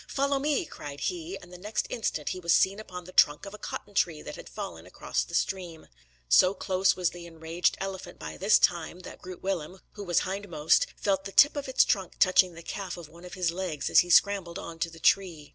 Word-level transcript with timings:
"Follow 0.07 0.39
me," 0.39 0.65
cried 0.65 0.99
he, 1.01 1.37
and 1.39 1.53
the 1.53 1.59
next 1.59 1.85
instant 1.91 2.29
he 2.29 2.39
was 2.39 2.55
seen 2.55 2.79
upon 2.79 3.03
the 3.03 3.11
trunk 3.11 3.45
of 3.45 3.53
a 3.53 3.59
cotton 3.59 3.93
tree 3.93 4.23
that 4.23 4.35
had 4.35 4.49
fallen 4.49 4.87
across 4.87 5.23
the 5.23 5.35
stream. 5.35 5.85
So 6.27 6.55
close 6.55 6.95
was 6.95 7.11
the 7.11 7.27
enraged 7.27 7.77
elephant 7.79 8.17
by 8.17 8.35
this 8.37 8.57
time, 8.57 9.01
that 9.01 9.21
Groot 9.21 9.43
Willem, 9.43 9.79
who 9.91 10.03
was 10.03 10.21
hindmost, 10.21 10.87
felt 10.97 11.25
the 11.25 11.31
tip 11.31 11.55
of 11.55 11.67
its 11.67 11.85
trunk 11.85 12.17
touching 12.17 12.55
the 12.55 12.63
calf 12.63 12.97
of 12.97 13.09
one 13.09 13.25
of 13.25 13.35
his 13.35 13.51
legs, 13.51 13.91
as 13.91 13.99
he 13.99 14.09
scrambled 14.09 14.57
on 14.57 14.79
to 14.79 14.89
the 14.89 14.99
tree. 14.99 15.49